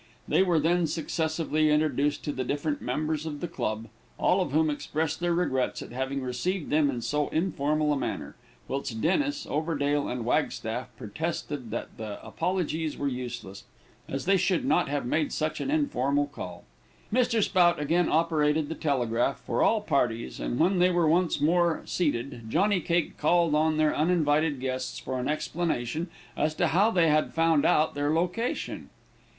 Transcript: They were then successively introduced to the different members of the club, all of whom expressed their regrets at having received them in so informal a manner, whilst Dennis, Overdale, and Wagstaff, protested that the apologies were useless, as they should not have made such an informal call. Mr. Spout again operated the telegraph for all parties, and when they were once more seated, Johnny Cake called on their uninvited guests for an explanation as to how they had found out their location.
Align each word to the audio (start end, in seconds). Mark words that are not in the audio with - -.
They 0.27 0.41
were 0.41 0.59
then 0.59 0.87
successively 0.87 1.69
introduced 1.69 2.23
to 2.23 2.31
the 2.31 2.43
different 2.43 2.81
members 2.81 3.27
of 3.27 3.39
the 3.39 3.47
club, 3.47 3.85
all 4.17 4.41
of 4.41 4.51
whom 4.51 4.71
expressed 4.71 5.19
their 5.19 5.35
regrets 5.35 5.83
at 5.83 5.91
having 5.91 6.23
received 6.23 6.71
them 6.71 6.89
in 6.89 7.01
so 7.01 7.27
informal 7.29 7.93
a 7.93 7.97
manner, 7.97 8.35
whilst 8.67 8.99
Dennis, 8.99 9.45
Overdale, 9.45 10.11
and 10.11 10.25
Wagstaff, 10.25 10.87
protested 10.97 11.69
that 11.69 11.97
the 11.97 12.17
apologies 12.25 12.97
were 12.97 13.07
useless, 13.07 13.65
as 14.09 14.25
they 14.25 14.37
should 14.37 14.65
not 14.65 14.89
have 14.89 15.05
made 15.05 15.31
such 15.31 15.61
an 15.61 15.69
informal 15.69 16.25
call. 16.25 16.63
Mr. 17.13 17.43
Spout 17.43 17.79
again 17.79 18.09
operated 18.09 18.69
the 18.69 18.73
telegraph 18.73 19.39
for 19.41 19.61
all 19.61 19.81
parties, 19.81 20.39
and 20.39 20.57
when 20.57 20.79
they 20.79 20.89
were 20.89 21.07
once 21.07 21.39
more 21.39 21.83
seated, 21.85 22.49
Johnny 22.49 22.81
Cake 22.81 23.19
called 23.19 23.53
on 23.53 23.77
their 23.77 23.95
uninvited 23.95 24.59
guests 24.59 24.97
for 24.97 25.19
an 25.19 25.27
explanation 25.27 26.07
as 26.35 26.55
to 26.55 26.69
how 26.69 26.89
they 26.89 27.07
had 27.07 27.35
found 27.35 27.65
out 27.65 27.93
their 27.93 28.11
location. 28.11 28.89